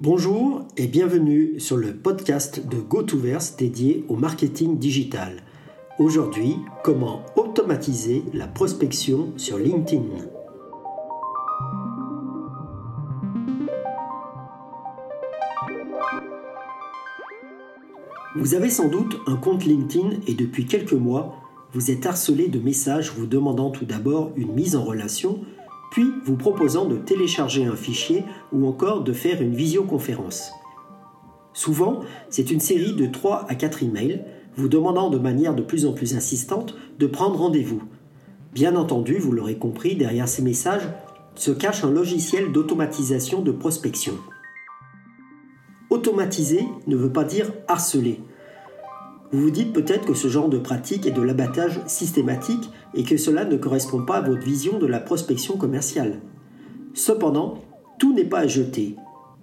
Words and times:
Bonjour 0.00 0.64
et 0.76 0.86
bienvenue 0.86 1.58
sur 1.58 1.76
le 1.76 1.92
podcast 1.92 2.64
de 2.68 2.76
GoToVerse 2.76 3.56
dédié 3.56 4.04
au 4.08 4.14
marketing 4.14 4.78
digital. 4.78 5.42
Aujourd'hui, 5.98 6.54
comment 6.84 7.26
automatiser 7.34 8.22
la 8.32 8.46
prospection 8.46 9.32
sur 9.36 9.58
LinkedIn? 9.58 10.04
Vous 18.36 18.54
avez 18.54 18.70
sans 18.70 18.88
doute 18.88 19.18
un 19.26 19.34
compte 19.34 19.64
LinkedIn 19.64 20.10
et 20.28 20.34
depuis 20.34 20.66
quelques 20.66 20.92
mois, 20.92 21.34
vous 21.72 21.90
êtes 21.90 22.06
harcelé 22.06 22.46
de 22.46 22.60
messages 22.60 23.10
vous 23.10 23.26
demandant 23.26 23.72
tout 23.72 23.84
d'abord 23.84 24.30
une 24.36 24.52
mise 24.52 24.76
en 24.76 24.84
relation 24.84 25.40
puis 25.90 26.06
vous 26.24 26.36
proposant 26.36 26.84
de 26.84 26.96
télécharger 26.96 27.64
un 27.64 27.76
fichier 27.76 28.24
ou 28.52 28.66
encore 28.66 29.02
de 29.02 29.12
faire 29.12 29.40
une 29.40 29.54
visioconférence. 29.54 30.52
Souvent, 31.52 32.00
c'est 32.30 32.50
une 32.50 32.60
série 32.60 32.94
de 32.94 33.06
3 33.06 33.46
à 33.48 33.54
4 33.54 33.82
emails 33.82 34.24
vous 34.56 34.68
demandant 34.68 35.08
de 35.08 35.18
manière 35.18 35.54
de 35.54 35.62
plus 35.62 35.86
en 35.86 35.92
plus 35.92 36.16
insistante 36.16 36.74
de 36.98 37.06
prendre 37.06 37.38
rendez-vous. 37.38 37.82
Bien 38.52 38.76
entendu, 38.76 39.18
vous 39.18 39.32
l'aurez 39.32 39.56
compris, 39.56 39.94
derrière 39.94 40.28
ces 40.28 40.42
messages 40.42 40.88
se 41.36 41.52
cache 41.52 41.84
un 41.84 41.90
logiciel 41.90 42.50
d'automatisation 42.50 43.42
de 43.42 43.52
prospection. 43.52 44.14
Automatiser 45.90 46.66
ne 46.86 46.96
veut 46.96 47.12
pas 47.12 47.24
dire 47.24 47.52
harceler. 47.68 48.20
Vous 49.30 49.42
vous 49.42 49.50
dites 49.50 49.74
peut-être 49.74 50.06
que 50.06 50.14
ce 50.14 50.28
genre 50.28 50.48
de 50.48 50.58
pratique 50.58 51.06
est 51.06 51.10
de 51.10 51.20
l'abattage 51.20 51.80
systématique 51.86 52.70
et 52.94 53.04
que 53.04 53.18
cela 53.18 53.44
ne 53.44 53.56
correspond 53.56 54.02
pas 54.02 54.16
à 54.16 54.20
votre 54.22 54.42
vision 54.42 54.78
de 54.78 54.86
la 54.86 55.00
prospection 55.00 55.58
commerciale. 55.58 56.20
Cependant, 56.94 57.58
tout 57.98 58.14
n'est 58.14 58.24
pas 58.24 58.40
à 58.40 58.46
jeter, 58.46 58.96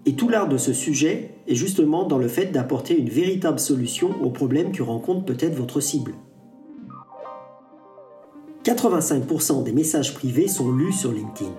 et 0.08 0.16
tout 0.16 0.28
l'art 0.28 0.50
de 0.50 0.58
ce 0.58 0.74
sujet 0.74 1.36
est 1.48 1.56
justement 1.56 2.08
dans 2.08 2.18
le 2.18 2.28
fait 2.28 2.48
d'apporter 2.48 2.98
une 2.98 3.10
véritable 3.10 3.60
solution 3.60 4.10
aux 4.24 4.32
problèmes 4.32 4.72
que 4.72 4.82
rencontre 4.82 5.26
peut-être 5.26 5.56
votre 5.56 5.80
cible. 5.80 6.16
85% 8.64 9.64
des 9.64 9.72
messages 9.72 10.16
privés 10.16 10.48
sont 10.48 10.72
lus 10.72 10.94
sur 10.94 11.12
LinkedIn. 11.12 11.52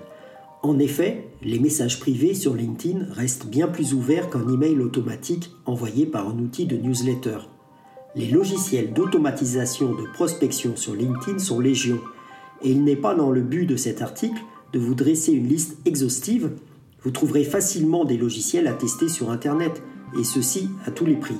En 0.63 0.79
effet, 0.79 1.29
les 1.41 1.59
messages 1.59 1.99
privés 1.99 2.33
sur 2.33 2.55
LinkedIn 2.55 3.05
restent 3.11 3.47
bien 3.47 3.69
plus 3.69 3.93
ouverts 3.93 4.29
qu'un 4.29 4.47
email 4.49 4.79
automatique 4.81 5.49
envoyé 5.65 6.05
par 6.05 6.27
un 6.27 6.37
outil 6.39 6.65
de 6.65 6.75
newsletter. 6.75 7.37
Les 8.17 8.31
logiciels 8.31 8.93
d'automatisation 8.93 9.93
de 9.93 10.11
prospection 10.11 10.75
sur 10.75 10.95
LinkedIn 10.95 11.37
sont 11.37 11.59
légion, 11.59 11.99
et 12.63 12.71
il 12.71 12.83
n'est 12.83 12.95
pas 12.95 13.13
dans 13.13 13.29
le 13.29 13.41
but 13.41 13.67
de 13.67 13.75
cet 13.75 14.01
article 14.01 14.41
de 14.73 14.79
vous 14.79 14.95
dresser 14.95 15.33
une 15.33 15.47
liste 15.47 15.77
exhaustive. 15.85 16.49
Vous 17.03 17.11
trouverez 17.11 17.43
facilement 17.43 18.05
des 18.05 18.17
logiciels 18.17 18.65
à 18.65 18.73
tester 18.73 19.07
sur 19.07 19.29
Internet, 19.29 19.83
et 20.19 20.23
ceci 20.23 20.67
à 20.87 20.89
tous 20.89 21.05
les 21.05 21.15
prix. 21.15 21.37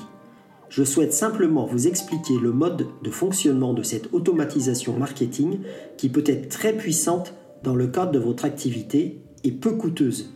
Je 0.70 0.84
souhaite 0.84 1.14
simplement 1.14 1.66
vous 1.66 1.88
expliquer 1.88 2.38
le 2.40 2.52
mode 2.52 2.86
de 3.02 3.10
fonctionnement 3.10 3.74
de 3.74 3.82
cette 3.82 4.14
automatisation 4.14 4.96
marketing 5.00 5.62
qui 5.98 6.10
peut 6.10 6.26
être 6.28 6.48
très 6.48 6.74
puissante 6.74 7.34
dans 7.64 7.74
le 7.74 7.88
cadre 7.88 8.12
de 8.12 8.20
votre 8.20 8.46
activité 8.46 9.20
et 9.44 9.52
peu 9.52 9.72
coûteuse. 9.72 10.32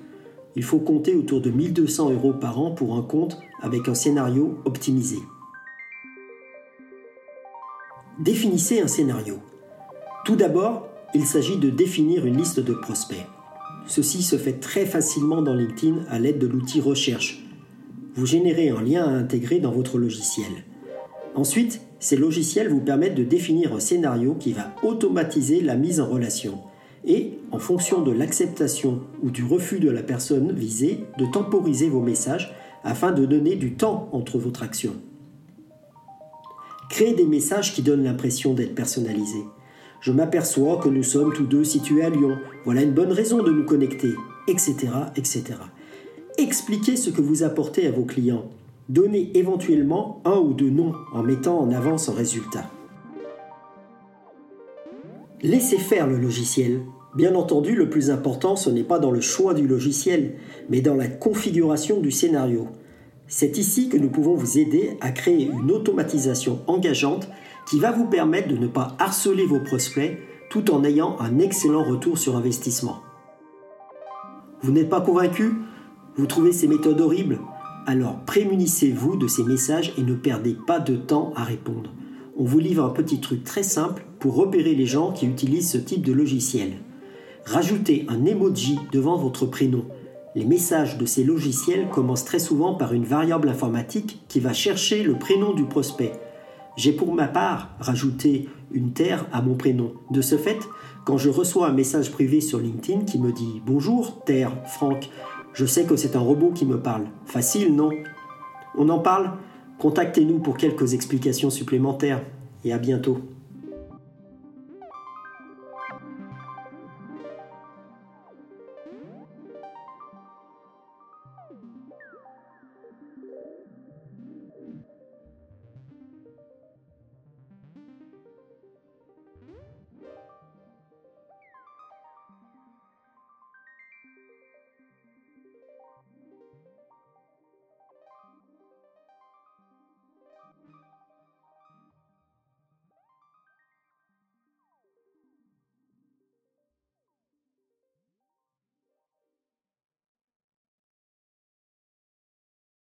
Il 0.55 0.63
faut 0.63 0.79
compter 0.79 1.13
autour 1.13 1.39
de 1.39 1.51
1200 1.51 2.09
euros 2.13 2.33
par 2.33 2.59
an 2.59 2.71
pour 2.71 2.95
un 2.95 3.03
compte 3.03 3.37
avec 3.61 3.87
un 3.87 3.93
scénario 3.93 4.57
optimisé. 4.65 5.17
Définissez 8.21 8.79
un 8.81 8.87
scénario. 8.87 9.39
Tout 10.25 10.35
d'abord, 10.35 10.87
il 11.15 11.25
s'agit 11.25 11.57
de 11.57 11.71
définir 11.71 12.27
une 12.27 12.37
liste 12.37 12.59
de 12.59 12.73
prospects. 12.73 13.25
Ceci 13.87 14.21
se 14.21 14.37
fait 14.37 14.59
très 14.59 14.85
facilement 14.85 15.41
dans 15.41 15.55
LinkedIn 15.55 16.05
à 16.07 16.19
l'aide 16.19 16.37
de 16.37 16.45
l'outil 16.45 16.81
Recherche. 16.81 17.43
Vous 18.13 18.27
générez 18.27 18.69
un 18.69 18.83
lien 18.83 19.05
à 19.05 19.09
intégrer 19.09 19.57
dans 19.57 19.71
votre 19.71 19.97
logiciel. 19.97 20.51
Ensuite, 21.33 21.81
ces 21.99 22.15
logiciels 22.15 22.69
vous 22.69 22.81
permettent 22.81 23.15
de 23.15 23.23
définir 23.23 23.73
un 23.73 23.79
scénario 23.79 24.35
qui 24.35 24.53
va 24.53 24.71
automatiser 24.83 25.59
la 25.59 25.75
mise 25.75 25.99
en 25.99 26.07
relation 26.07 26.59
et, 27.03 27.39
en 27.51 27.57
fonction 27.57 28.03
de 28.03 28.11
l'acceptation 28.11 29.01
ou 29.23 29.31
du 29.31 29.43
refus 29.43 29.79
de 29.79 29.89
la 29.89 30.03
personne 30.03 30.51
visée, 30.51 30.99
de 31.17 31.25
temporiser 31.25 31.89
vos 31.89 32.01
messages 32.01 32.53
afin 32.83 33.13
de 33.13 33.25
donner 33.25 33.55
du 33.55 33.73
temps 33.73 34.09
entre 34.11 34.37
votre 34.37 34.61
action. 34.61 34.93
Créez 36.91 37.13
des 37.13 37.25
messages 37.25 37.73
qui 37.73 37.81
donnent 37.81 38.03
l'impression 38.03 38.53
d'être 38.53 38.75
personnalisés. 38.75 39.45
Je 40.01 40.11
m'aperçois 40.11 40.75
que 40.75 40.89
nous 40.89 41.03
sommes 41.03 41.31
tous 41.31 41.45
deux 41.45 41.63
situés 41.63 42.03
à 42.03 42.09
Lyon. 42.09 42.37
Voilà 42.65 42.81
une 42.81 42.91
bonne 42.91 43.13
raison 43.13 43.41
de 43.41 43.49
nous 43.49 43.63
connecter, 43.63 44.11
etc., 44.49 44.75
etc. 45.15 45.43
Expliquez 46.37 46.97
ce 46.97 47.09
que 47.09 47.21
vous 47.21 47.43
apportez 47.43 47.87
à 47.87 47.91
vos 47.91 48.03
clients. 48.03 48.43
Donnez 48.89 49.31
éventuellement 49.35 50.21
un 50.25 50.37
ou 50.37 50.53
deux 50.53 50.69
noms 50.69 50.91
en 51.13 51.23
mettant 51.23 51.59
en 51.61 51.71
avant 51.71 51.97
son 51.97 52.11
résultat. 52.11 52.69
Laissez 55.41 55.77
faire 55.77 56.07
le 56.07 56.17
logiciel. 56.17 56.81
Bien 57.15 57.35
entendu, 57.35 57.73
le 57.73 57.89
plus 57.89 58.11
important, 58.11 58.57
ce 58.57 58.69
n'est 58.69 58.83
pas 58.83 58.99
dans 58.99 59.11
le 59.11 59.21
choix 59.21 59.53
du 59.53 59.65
logiciel, 59.65 60.33
mais 60.69 60.81
dans 60.81 60.95
la 60.95 61.07
configuration 61.07 62.01
du 62.01 62.11
scénario. 62.11 62.67
C'est 63.33 63.57
ici 63.57 63.87
que 63.87 63.95
nous 63.95 64.09
pouvons 64.09 64.35
vous 64.35 64.57
aider 64.57 64.97
à 64.99 65.09
créer 65.11 65.45
une 65.45 65.71
automatisation 65.71 66.59
engageante 66.67 67.29
qui 67.65 67.79
va 67.79 67.93
vous 67.93 68.05
permettre 68.05 68.49
de 68.49 68.57
ne 68.57 68.67
pas 68.67 68.97
harceler 68.99 69.45
vos 69.45 69.61
prospects 69.61 70.17
tout 70.49 70.69
en 70.69 70.83
ayant 70.83 71.15
un 71.21 71.39
excellent 71.39 71.85
retour 71.85 72.17
sur 72.17 72.35
investissement. 72.35 72.99
Vous 74.61 74.73
n'êtes 74.73 74.89
pas 74.89 74.99
convaincu? 74.99 75.53
Vous 76.17 76.25
trouvez 76.25 76.51
ces 76.51 76.67
méthodes 76.67 76.99
horribles? 76.99 77.39
Alors 77.87 78.19
prémunissez-vous 78.25 79.15
de 79.15 79.27
ces 79.27 79.45
messages 79.45 79.93
et 79.97 80.03
ne 80.03 80.13
perdez 80.13 80.57
pas 80.67 80.81
de 80.81 80.97
temps 80.97 81.31
à 81.37 81.45
répondre. 81.45 81.93
On 82.35 82.43
vous 82.43 82.59
livre 82.59 82.83
un 82.83 82.89
petit 82.89 83.21
truc 83.21 83.45
très 83.45 83.63
simple 83.63 84.03
pour 84.19 84.35
repérer 84.35 84.75
les 84.75 84.85
gens 84.85 85.13
qui 85.13 85.25
utilisent 85.25 85.71
ce 85.71 85.77
type 85.77 86.05
de 86.05 86.11
logiciel. 86.11 86.73
Rajoutez 87.45 88.05
un 88.09 88.25
emoji 88.25 88.77
devant 88.91 89.15
votre 89.15 89.45
prénom 89.45 89.85
les 90.35 90.45
messages 90.45 90.97
de 90.97 91.05
ces 91.05 91.23
logiciels 91.23 91.89
commencent 91.89 92.25
très 92.25 92.39
souvent 92.39 92.73
par 92.73 92.93
une 92.93 93.03
variable 93.03 93.49
informatique 93.49 94.23
qui 94.27 94.39
va 94.39 94.53
chercher 94.53 95.03
le 95.03 95.17
prénom 95.17 95.53
du 95.53 95.65
prospect. 95.65 96.13
J'ai 96.77 96.93
pour 96.93 97.13
ma 97.13 97.27
part 97.27 97.69
rajouté 97.79 98.47
une 98.71 98.93
terre 98.93 99.25
à 99.33 99.41
mon 99.41 99.55
prénom. 99.55 99.91
De 100.09 100.21
ce 100.21 100.37
fait, 100.37 100.59
quand 101.05 101.17
je 101.17 101.29
reçois 101.29 101.67
un 101.67 101.73
message 101.73 102.11
privé 102.11 102.39
sur 102.39 102.59
LinkedIn 102.59 103.01
qui 103.01 103.19
me 103.19 103.33
dit 103.33 103.61
Bonjour, 103.65 104.23
Terre, 104.23 104.53
Franck, 104.65 105.09
je 105.53 105.65
sais 105.65 105.83
que 105.83 105.97
c'est 105.97 106.15
un 106.15 106.21
robot 106.21 106.51
qui 106.51 106.65
me 106.65 106.79
parle. 106.79 107.05
Facile, 107.25 107.75
non? 107.75 107.89
On 108.77 108.87
en 108.87 108.99
parle? 108.99 109.31
Contactez-nous 109.79 110.39
pour 110.39 110.55
quelques 110.55 110.93
explications 110.93 111.49
supplémentaires 111.49 112.23
et 112.63 112.71
à 112.71 112.77
bientôt. 112.77 113.19